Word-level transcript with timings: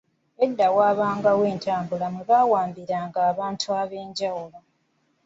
Edda 0.45 0.67
waabangawo 0.77 1.41
entabaalo 1.53 2.05
mwe 2.11 2.23
baawambiranga 2.29 3.19
ebitundu 3.29 3.69
eby'enjawulo. 3.83 4.59